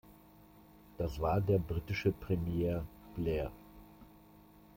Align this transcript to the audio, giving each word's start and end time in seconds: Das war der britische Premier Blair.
Das 0.97 1.19
war 1.19 1.39
der 1.41 1.59
britische 1.59 2.11
Premier 2.11 2.83
Blair. 3.15 3.51